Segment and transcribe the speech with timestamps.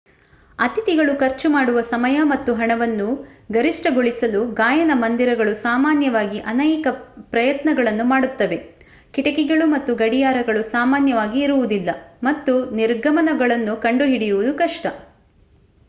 [0.59, 3.07] ಅತಿಥಿಗಳು ಖರ್ಚು ಮಾಡುವ ಸಮಯ ಮತ್ತು ಹಣವನ್ನು
[3.51, 6.87] ಗರಿಷ್ಠಗೊಳಿಸಲು ಗಾಯನ ಮoದಿರಗಳು ಸಾಮಾನ್ಯವಾಗಿ ಅನೇಕ
[7.31, 8.57] ಪ್ರಯತ್ನಗಳನ್ನು ಮಾಡುತ್ತವೆ.
[9.13, 11.89] ಕಿಟಕಿಗಳು ಮತ್ತು ಗಡಿಯಾರಗಳು ಸಾಮಾನ್ಯವಾಗಿ ಇರುವುದಿಲ್ಲ
[12.23, 14.85] ಮತ್ತು ನಿರ್ಗಮನಗಳನ್ನು ಕಂಡುಹಿಡಿಯುವುದು ಕಷ್ಟ